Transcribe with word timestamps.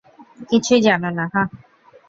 কিছুই 0.49 0.79
জানো 0.87 1.09
না, 1.17 1.25
হাহ? 1.33 1.47